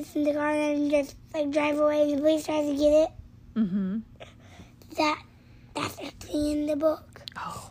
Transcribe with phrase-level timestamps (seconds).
[0.00, 2.92] gets in the car and just like drive away, and the police tries to get
[2.92, 3.10] it.
[3.54, 3.98] Mm-hmm.
[4.96, 5.22] That
[5.74, 7.22] that's actually in the book.
[7.36, 7.70] Oh.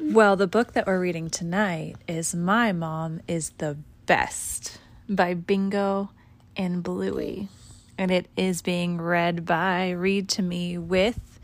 [0.00, 3.76] Well, the book that we're reading tonight is My Mom is the
[4.06, 6.10] Best by Bingo
[6.56, 7.48] and Bluey.
[7.96, 11.38] And it is being read by Read to Me with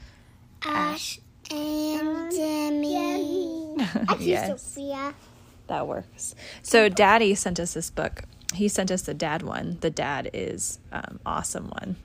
[0.64, 3.76] Ash and Jimmy.
[3.78, 4.62] Actually, Yes.
[4.62, 5.14] Sophia.
[5.68, 6.34] That works.
[6.62, 8.24] So, Daddy sent us this book.
[8.54, 9.78] He sent us the dad one.
[9.80, 11.96] The dad is um, awesome one,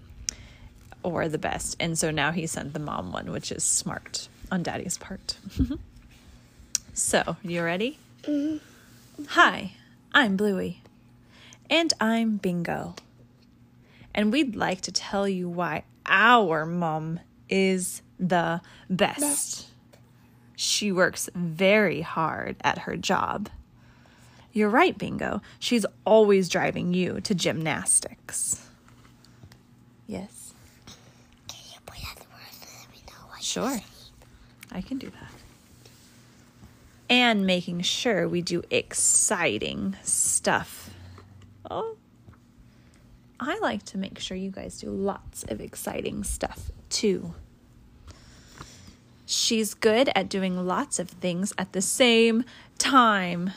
[1.04, 1.76] or the best.
[1.80, 5.38] And so now he sent the mom one, which is smart on Daddy's part.
[6.94, 7.98] so, you ready?
[9.30, 9.74] Hi,
[10.14, 10.82] I'm Bluey,
[11.70, 12.96] and I'm Bingo,
[14.14, 17.20] and we'd like to tell you why our mom
[17.50, 19.20] is the best.
[19.20, 19.68] Best.
[20.56, 23.50] She works very hard at her job.
[24.56, 25.42] You're right, Bingo.
[25.60, 28.66] She's always driving you to gymnastics.
[30.08, 30.54] Yes,
[31.50, 33.82] Can you point out the words so that we know what sure.
[34.72, 35.32] I can do that.
[37.10, 40.90] And making sure we do exciting stuff.
[41.70, 41.98] Oh,
[43.38, 47.34] I like to make sure you guys do lots of exciting stuff too.
[49.26, 52.46] She's good at doing lots of things at the same
[52.78, 53.52] time.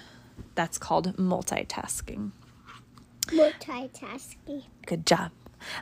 [0.59, 2.33] That's called multitasking.
[3.27, 4.65] Multitasking.
[4.87, 5.31] Good job.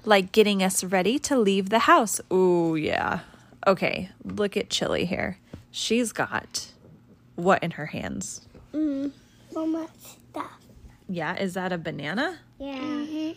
[0.04, 2.20] Like getting us ready to leave the house.
[2.30, 3.20] Ooh, yeah.
[3.66, 5.38] Okay, look at Chili here.
[5.70, 6.72] She's got
[7.36, 8.46] what in her hands?
[8.74, 9.12] Mm.
[9.50, 10.60] So much stuff.
[11.08, 12.40] Yeah, is that a banana?
[12.58, 13.32] Yeah.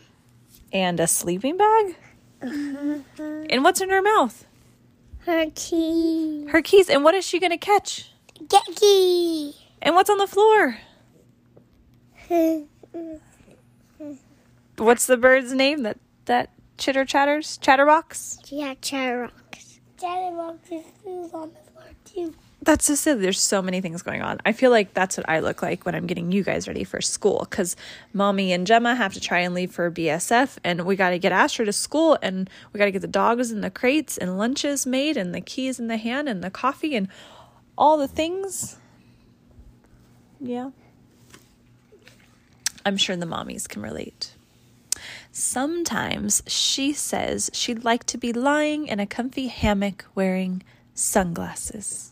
[0.73, 1.95] And a sleeping bag?
[2.41, 4.45] And what's in her mouth?
[5.19, 6.47] Her key.
[6.49, 6.89] Her keys.
[6.89, 8.11] And what is she going to catch?
[8.45, 9.55] Get key.
[9.81, 10.79] And what's on the floor?
[14.77, 17.57] What's the bird's name that that chitter chatters?
[17.57, 18.39] Chatterbox?
[18.49, 19.79] yeah, Chatterbox.
[19.99, 22.35] Chatterbox is on the floor too.
[22.61, 23.21] That's so silly.
[23.21, 24.39] There's so many things going on.
[24.45, 27.01] I feel like that's what I look like when I'm getting you guys ready for
[27.01, 27.75] school because
[28.13, 31.31] mommy and Gemma have to try and leave for BSF, and we got to get
[31.31, 34.85] Asher to school, and we got to get the dogs in the crates and lunches
[34.85, 37.07] made, and the keys in the hand, and the coffee, and
[37.77, 38.77] all the things.
[40.39, 40.71] Yeah.
[42.85, 44.33] I'm sure the mommies can relate.
[45.31, 50.63] Sometimes she says she'd like to be lying in a comfy hammock wearing
[50.93, 52.11] sunglasses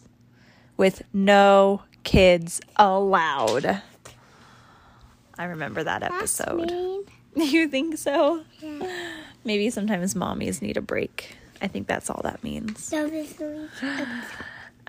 [0.78, 3.81] with no kids allowed.
[5.38, 6.72] I remember that episode.
[7.35, 8.41] You think so?
[8.59, 9.13] Yeah.
[9.45, 11.38] Maybe sometimes mommies need a break.
[11.61, 12.84] I think that's all that means.
[12.84, 13.07] So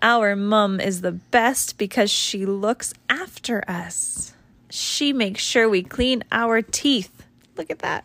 [0.02, 4.32] Our mum is the best because she looks after us.
[4.70, 7.24] She makes sure we clean our teeth.
[7.56, 8.04] Look at that.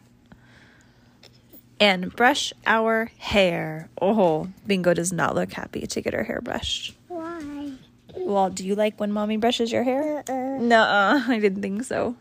[1.79, 3.89] And brush our hair.
[4.01, 6.95] Oh, Bingo does not look happy to get her hair brushed.
[7.09, 7.71] why.
[8.15, 10.23] Well, do you like when mommy brushes your hair?
[10.29, 10.59] Uh-uh.
[10.59, 12.15] Nuh-uh, I didn't think so.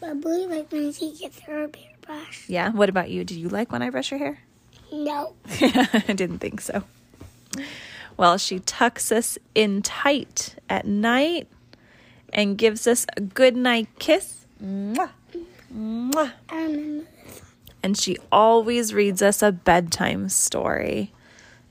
[0.00, 1.68] But Blue like when she gets her hair
[2.02, 2.48] brushed.
[2.48, 3.24] Yeah, what about you?
[3.24, 4.38] Do you like when I brush your hair?
[4.92, 5.34] No.
[5.60, 6.82] I didn't think so.
[8.16, 11.46] Well, she tucks us in tight at night
[12.32, 14.46] and gives us a good night kiss.
[14.62, 15.10] Mwah.
[15.74, 16.32] Mwah.
[17.82, 21.12] And she always reads us a bedtime story.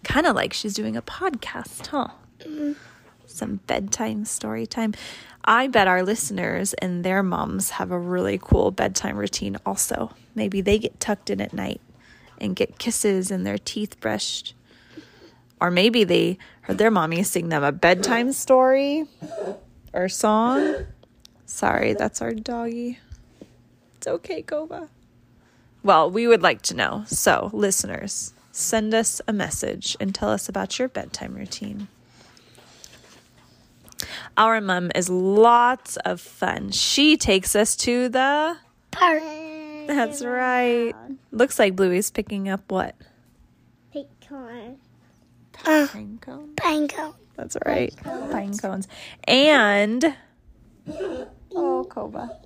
[0.03, 2.07] Kind of like she's doing a podcast, huh?
[3.25, 4.93] Some bedtime story time.
[5.43, 10.11] I bet our listeners and their moms have a really cool bedtime routine also.
[10.35, 11.81] Maybe they get tucked in at night
[12.39, 14.53] and get kisses and their teeth brushed.
[15.59, 19.05] Or maybe they heard their mommy sing them a bedtime story
[19.93, 20.85] or song.
[21.45, 22.99] Sorry, that's our doggy.
[23.97, 24.89] It's okay, Koba.
[25.83, 27.03] Well, we would like to know.
[27.07, 31.87] So, listeners, send us a message and tell us about your bedtime routine.
[34.35, 36.71] Our mom is lots of fun.
[36.71, 38.57] She takes us to the.
[38.91, 39.23] Park.
[39.87, 40.93] That's right.
[41.31, 42.95] Looks like Bluey's picking up what?
[43.93, 44.77] Pecan.
[45.65, 46.53] Uh, Pine cone.
[46.55, 47.13] pine cone.
[47.37, 47.93] That's right.
[48.03, 48.87] Pine cones.
[49.25, 50.15] And.
[51.55, 52.39] Oh, Koba.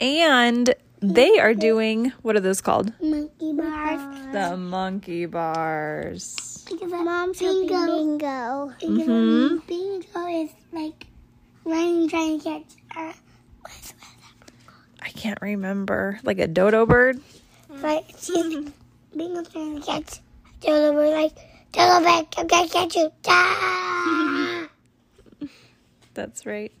[0.00, 2.12] And they are doing.
[2.22, 2.92] What are those called?
[3.00, 4.32] Monkey bars.
[4.32, 6.66] The monkey bars.
[6.80, 7.86] Mom's bingo.
[7.86, 8.72] Bingo.
[8.80, 9.58] Bingo.
[9.66, 11.06] Bingo is like
[11.64, 12.64] running, trying to catch.
[12.96, 13.12] Uh,
[13.60, 13.94] what's
[15.00, 16.18] I can't remember.
[16.22, 17.20] Like a dodo bird?
[17.80, 18.70] But she's
[19.16, 20.94] Bingo's trying to catch a Dodo.
[20.94, 21.36] We're like,
[21.72, 23.10] Dodo back, I'm gonna catch you.
[23.26, 24.68] Ah!
[26.14, 26.72] That's right.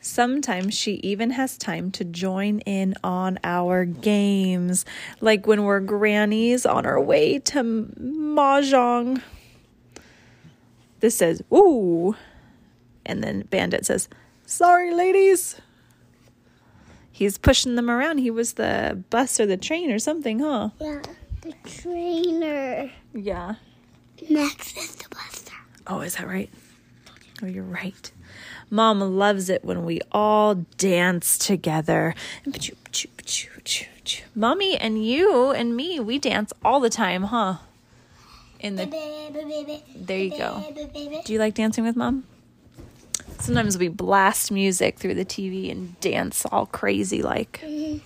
[0.00, 4.86] Sometimes she even has time to join in on our games,
[5.20, 9.20] like when we're grannies on our way to Mahjong.
[11.00, 12.16] This says, ooh.
[13.04, 14.08] And then Bandit says,
[14.46, 15.60] sorry, ladies.
[17.10, 18.18] He's pushing them around.
[18.18, 20.70] He was the bus or the train or something, huh?
[20.80, 21.02] Yeah,
[21.40, 22.90] the trainer.
[23.14, 23.54] Yeah.
[24.28, 25.54] Next is the bus stop.
[25.86, 26.50] Oh, is that right?
[27.42, 28.10] Oh, you're right.
[28.70, 32.14] Mom loves it when we all dance together.
[34.34, 37.56] Mommy and you and me, we dance all the time, huh?
[38.60, 38.86] In the
[39.94, 40.62] There you go.
[41.24, 42.24] Do you like dancing with mom?
[43.38, 47.60] Sometimes we blast music through the TV and dance all crazy like.
[47.64, 47.98] Mm-hmm.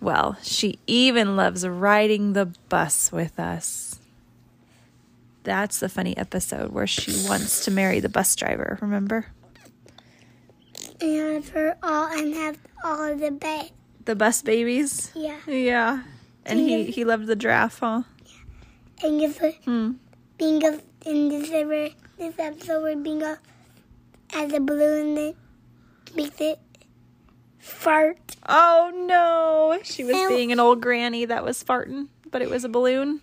[0.00, 3.98] Well, she even loves riding the bus with us.
[5.42, 9.26] That's the funny episode where she wants to marry the bus driver, remember?
[11.00, 13.70] And for all and have all the ba-
[14.04, 15.10] The bus babies?
[15.14, 15.38] yeah.
[15.46, 16.02] Yeah.
[16.44, 18.02] And he, he loved the giraffe, huh?
[19.02, 19.92] And if Hmm.
[20.38, 23.36] bingo in this ever this episode where bingo
[24.32, 25.34] has a balloon that
[26.16, 26.58] makes it
[27.68, 28.36] fart.
[28.48, 29.78] Oh no!
[29.84, 33.20] She was being an old granny that was farting, but it was a balloon.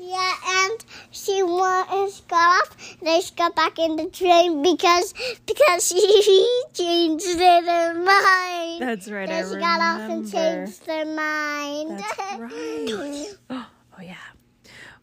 [0.00, 2.96] Yeah, and she went and she got off.
[3.02, 5.12] Then she got back in the train because
[5.44, 8.80] because she changed her mind.
[8.80, 9.28] That's right.
[9.28, 11.98] I Then she got off and changed her mind.
[11.98, 12.38] That's
[13.50, 13.66] right.
[14.00, 14.14] Oh yeah.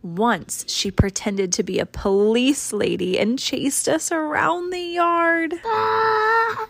[0.02, 5.56] Once she pretended to be a police lady and chased us around the yard.
[5.66, 6.70] Ah.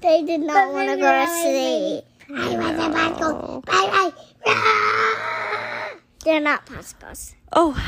[0.00, 2.04] They did not want to go to sleep.
[2.30, 3.60] I was about to.
[3.70, 4.12] Bye bye.
[4.46, 5.94] Ah!
[6.24, 7.34] They're not possibles.
[7.52, 7.80] Oh,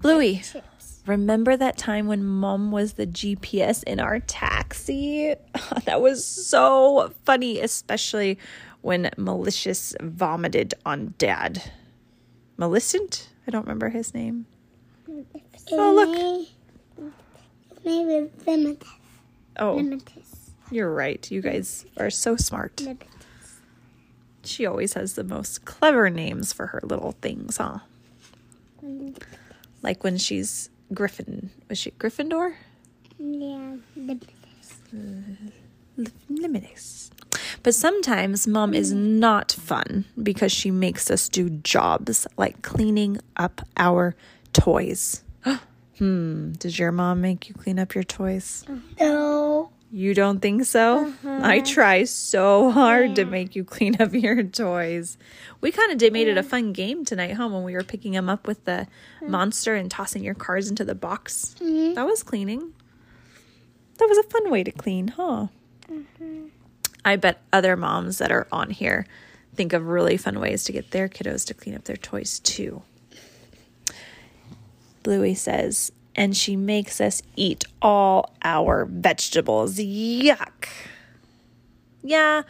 [0.00, 0.42] Bluey.
[1.06, 5.34] Remember that time when mom was the GPS in our taxi?
[5.86, 8.38] that was so funny, especially
[8.82, 11.72] when Malicious vomited on dad.
[12.58, 13.28] Malicent?
[13.46, 14.44] I don't remember his name.
[15.72, 17.12] Oh, look.
[17.84, 18.84] Maybe limited.
[19.58, 20.24] Oh, Limited.
[20.70, 21.30] You're right.
[21.30, 22.82] You guys are so smart.
[24.44, 27.78] She always has the most clever names for her little things, huh?
[29.82, 31.50] Like when she's Griffin.
[31.68, 32.54] Was she Gryffindor?
[33.18, 34.30] Yeah, limited.
[34.94, 36.04] Mm-hmm.
[36.28, 37.10] Limitless.
[37.62, 43.62] But sometimes mom is not fun because she makes us do jobs like cleaning up
[43.76, 44.14] our
[44.52, 45.22] toys.
[45.98, 48.64] hmm, does your mom make you clean up your toys?
[49.00, 49.70] No.
[49.90, 51.06] You don't think so?
[51.24, 51.64] I mm-hmm.
[51.64, 53.30] try so hard to mm.
[53.30, 55.16] make you clean up your toys.
[55.62, 56.46] We kind of did made it a mm.
[56.46, 57.48] fun game tonight, huh?
[57.48, 58.86] When we were picking them up with the
[59.22, 59.28] mm.
[59.28, 61.54] monster and tossing your cars into the box.
[61.60, 61.94] Mm-hmm.
[61.94, 62.74] That was cleaning.
[63.96, 65.46] That was a fun way to clean, huh?
[65.90, 66.46] Mm-hmm.
[67.04, 69.06] I bet other moms that are on here
[69.54, 72.82] think of really fun ways to get their kiddos to clean up their toys too.
[75.02, 79.76] Bluey says, and she makes us eat all our vegetables.
[79.78, 80.66] Yuck.
[82.02, 82.42] Yeah,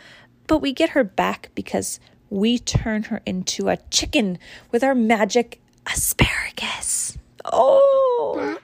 [0.47, 4.39] but we get her back because we turn her into a chicken
[4.73, 7.19] with our magic asparagus.
[7.45, 8.57] Oh,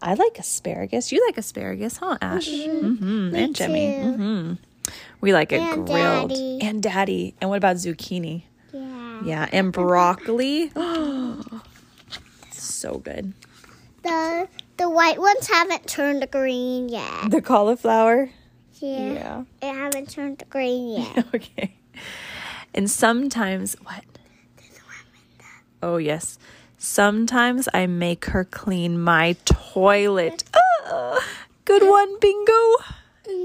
[0.00, 1.10] I like asparagus.
[1.10, 2.48] You like asparagus, huh, Ash?
[2.48, 3.34] Mm-hmm.
[3.34, 3.88] And Jimmy.
[3.88, 4.52] Mm-hmm.
[5.20, 6.30] We like it And grilled.
[6.30, 6.58] Daddy.
[6.62, 7.34] And Daddy.
[7.40, 8.44] And what about zucchini?
[8.72, 9.22] Yeah.
[9.24, 10.70] Yeah, and broccoli.
[12.66, 13.32] so good.
[14.02, 17.30] The the white ones haven't turned green yet.
[17.30, 18.30] The cauliflower.
[18.80, 19.12] Yeah.
[19.12, 19.44] Yeah.
[19.60, 21.26] They haven't turned green yet.
[21.34, 21.76] okay.
[22.74, 24.04] And sometimes, what?
[25.82, 26.38] Oh, yes.
[26.78, 30.44] Sometimes I make her clean my toilet.
[30.86, 31.18] Ah,
[31.64, 32.76] good one, bingo.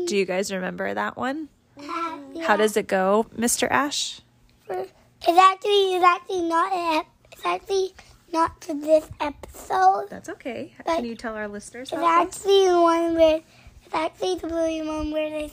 [0.05, 1.47] Do you guys remember that one?
[1.77, 2.19] Yeah.
[2.43, 3.67] How does it go, Mr.
[3.71, 4.21] Ash?
[4.69, 4.91] It's
[5.27, 7.93] actually it's actually not it's actually
[8.31, 10.07] not to this episode.
[10.09, 10.73] That's okay.
[10.85, 13.41] But- Can you tell our listeners It's how it actually the one where
[13.85, 15.51] it's actually the blue one where they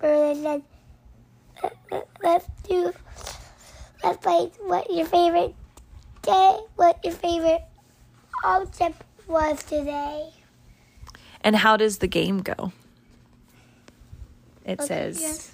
[0.00, 0.62] where they said
[1.62, 2.92] "Let- let- let's do
[4.04, 5.54] let's play what your favorite
[6.22, 7.62] day what your favorite
[8.44, 10.30] object was today.
[11.42, 12.72] And how does the game go?
[14.64, 15.52] It Okay, says, yes.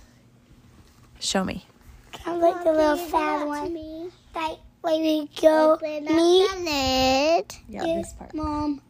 [1.21, 1.67] show me.
[2.13, 4.11] Kind of like the little sad one.
[4.35, 8.35] Like where we go me, lid, Yeah, you, this part.
[8.35, 8.83] mom,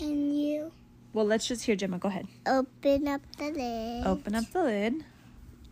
[0.00, 0.72] and you.
[1.12, 1.98] Well, let's just hear Gemma.
[1.98, 2.26] Go ahead.
[2.46, 4.06] Open up the lid.
[4.06, 5.04] Open up the lid.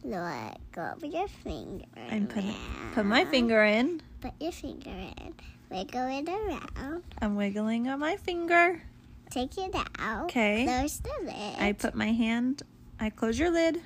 [0.04, 1.86] Let go of your finger.
[2.10, 2.54] I'm putting
[2.94, 4.02] put my finger in.
[4.20, 5.34] Put your finger in.
[5.70, 7.02] Wiggle it around.
[7.22, 8.82] I'm wiggling on my finger.
[9.30, 10.28] take it out.
[10.28, 10.66] 'Kay.
[10.66, 11.56] There's the lid.
[11.58, 12.62] I put my hand,
[13.00, 13.80] I close your lid.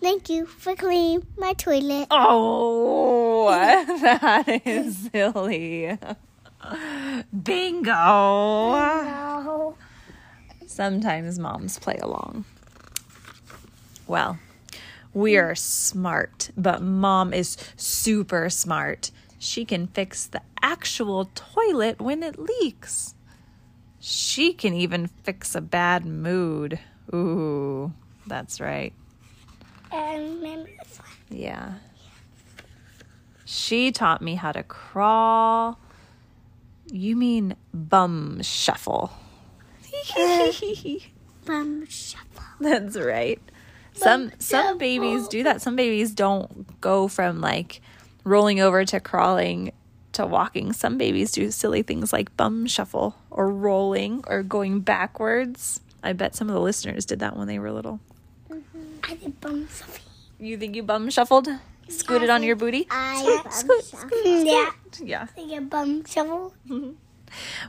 [0.00, 2.08] Thank you for cleaning my toilet.
[2.10, 3.21] Oh,
[4.02, 5.98] that is silly.
[7.42, 7.92] Bingo.
[7.92, 9.76] No.
[10.66, 12.44] Sometimes moms play along.
[14.06, 14.38] Well,
[15.14, 19.10] we are smart, but mom is super smart.
[19.38, 23.14] She can fix the actual toilet when it leaks.
[24.00, 26.78] She can even fix a bad mood.
[27.14, 27.92] Ooh,
[28.26, 28.92] that's right.
[29.90, 31.38] I remember this one.
[31.38, 31.74] Yeah.
[33.44, 35.78] She taught me how to crawl.
[36.90, 39.12] You mean bum shuffle.
[41.44, 42.44] Bum shuffle.
[42.60, 43.40] That's right.
[43.94, 45.60] Some Bum some babies do that.
[45.60, 47.80] Some babies don't go from like
[48.24, 49.72] rolling over to crawling
[50.12, 50.72] to walking.
[50.72, 55.80] Some babies do silly things like bum shuffle or rolling or going backwards.
[56.02, 58.00] I bet some of the listeners did that when they were little.
[58.50, 58.80] Mm-hmm.
[59.04, 60.04] I did bum shuffle.
[60.38, 61.48] You think you bum shuffled?
[61.92, 62.86] Scooted on your booty?
[62.90, 64.44] I bum scoot, shuffle.
[64.44, 64.70] Yeah.
[65.00, 65.26] Yeah.
[65.36, 66.54] I did bum shuffle.
[66.68, 66.92] Mm-hmm.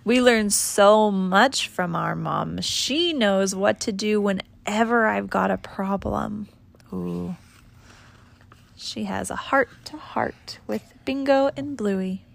[0.04, 2.62] We learn so much from our mom.
[2.62, 6.48] She knows what to do whenever I've got a problem.
[6.92, 7.36] Ooh.
[8.76, 12.26] She has a heart to heart with Bingo and Bluey.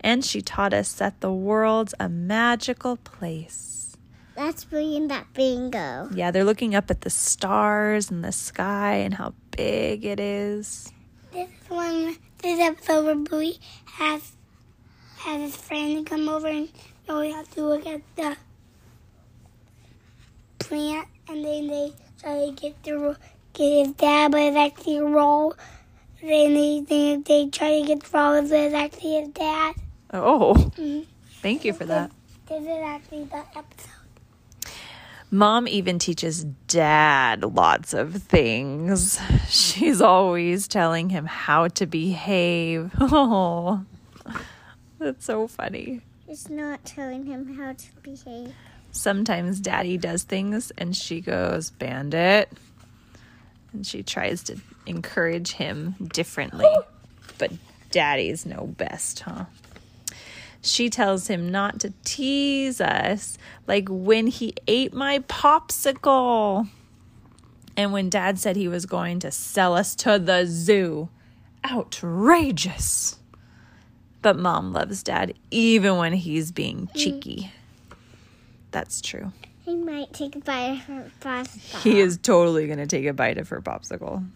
[0.00, 3.83] And she taught us that the world's a magical place.
[4.36, 6.08] Let's bring that bingo.
[6.12, 10.92] Yeah, they're looking up at the stars and the sky and how big it is.
[11.32, 14.32] This one, this episode where Bluey has
[15.18, 16.68] has his friend come over and
[17.08, 18.36] now we have to look at the
[20.58, 23.16] plant, and then they try to get the
[23.52, 25.54] get his dad, but it's actually a roll.
[26.20, 29.74] Then they they, they try to get the roll, but it's actually his dad.
[30.12, 31.06] Oh, Mhm.
[31.42, 32.10] thank you for that.
[32.48, 33.90] This is actually the episode.
[35.34, 39.18] Mom even teaches dad lots of things.
[39.48, 42.92] She's always telling him how to behave.
[43.00, 43.84] Oh,
[45.00, 46.02] that's so funny.
[46.28, 48.54] It's not telling him how to behave.
[48.92, 52.50] Sometimes daddy does things and she goes, Bandit.
[53.72, 56.64] And she tries to encourage him differently.
[57.38, 57.50] But
[57.90, 59.46] daddies know best, huh?
[60.64, 66.68] She tells him not to tease us, like when he ate my popsicle.
[67.76, 71.10] And when dad said he was going to sell us to the zoo.
[71.70, 73.18] Outrageous.
[74.22, 77.52] But mom loves dad even when he's being cheeky.
[78.70, 79.32] That's true.
[79.66, 81.76] He might take a bite of her pasta.
[81.78, 84.26] He is totally going to take a bite of her popsicle.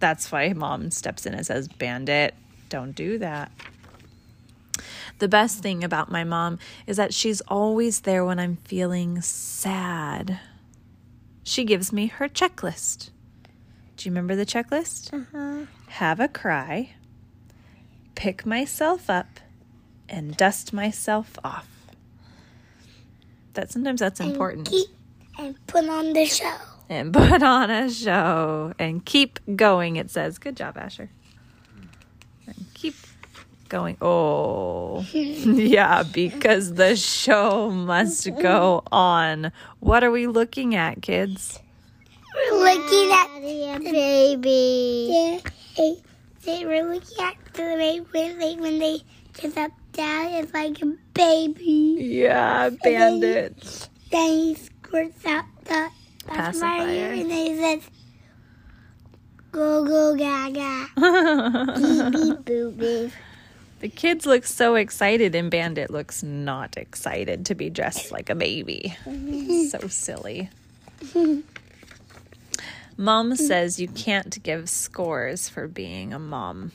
[0.00, 2.34] That's why mom steps in and says, Bandit,
[2.70, 3.52] don't do that.
[5.18, 10.40] The best thing about my mom is that she's always there when I'm feeling sad.
[11.44, 13.10] She gives me her checklist.
[13.96, 15.12] Do you remember the checklist?
[15.12, 15.66] Uh-huh.
[15.88, 16.94] Have a cry,
[18.16, 19.38] pick myself up,
[20.08, 21.68] and dust myself off.
[23.54, 24.66] That sometimes that's important.
[24.68, 24.88] And, keep,
[25.38, 26.56] and put on the show.
[26.88, 29.94] and put on a show and keep going.
[29.96, 31.10] It says, "Good job, Asher."
[33.64, 33.96] And keep going.
[34.00, 39.52] Oh, yeah, because the show must go on.
[39.80, 41.60] What are we looking at, kids?
[42.34, 45.08] We're looking at the baby.
[45.10, 45.96] Yeah, hey,
[46.44, 49.00] they were looking at the baby when they when they
[49.32, 51.96] dress up dad is like a baby.
[52.00, 53.88] Yeah, bandits.
[54.10, 55.88] Then he squirts out the
[56.26, 56.52] Pacifier.
[56.52, 57.82] pacifier and then he says,
[59.52, 60.88] "Go go gaga."
[61.76, 63.12] Beep beep boop beep.
[63.84, 68.34] The kids look so excited, and Bandit looks not excited to be dressed like a
[68.34, 68.96] baby.
[69.68, 70.48] so silly.
[72.96, 76.72] Mom says you can't give scores for being a mom.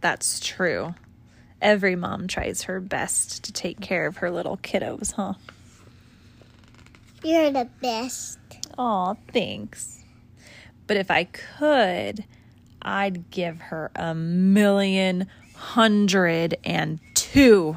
[0.00, 0.94] That's true.
[1.60, 5.34] Every mom tries her best to take care of her little kiddos, huh?
[7.24, 8.38] You're the best.
[8.78, 10.04] Aw, thanks.
[10.86, 12.24] But if I could,
[12.80, 15.26] I'd give her a million
[15.60, 17.76] hundred and two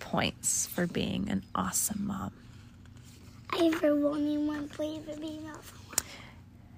[0.00, 2.32] points for being an awesome mom.
[3.50, 5.78] I have only one play for being awesome.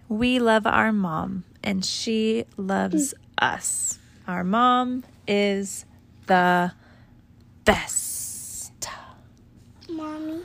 [0.08, 3.98] We love our mom, and she loves us.
[4.26, 5.84] Our mom is
[6.26, 6.72] the
[7.64, 8.88] best.
[9.88, 10.42] Mommy.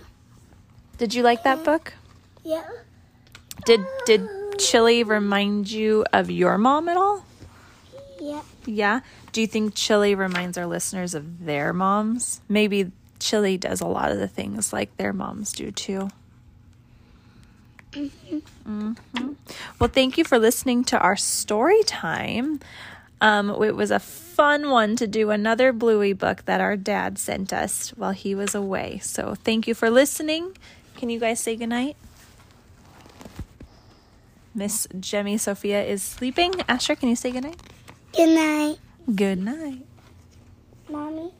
[0.97, 1.93] Did you like that book?
[2.43, 2.63] Yeah.
[3.65, 4.27] Did did
[4.59, 7.25] Chili remind you of your mom at all?
[8.23, 8.41] Yeah.
[8.65, 8.99] Yeah.
[9.33, 12.39] Do you think Chili reminds our listeners of their moms?
[12.47, 12.89] Maybe
[13.19, 16.09] Chili does a lot of the things like their moms do too.
[17.93, 18.95] Mhm.
[19.77, 22.61] Well, thank you for listening to our story time.
[23.19, 27.51] Um, it was a fun one to do another Bluey book that our dad sent
[27.51, 28.99] us while he was away.
[29.03, 30.57] So thank you for listening.
[30.95, 31.97] Can you guys say goodnight?
[34.55, 36.53] Miss Jemmy Sophia is sleeping.
[36.69, 37.59] Asher, can you say goodnight?
[38.15, 38.77] Good night,
[39.15, 39.85] Good night.
[40.89, 41.31] mommy.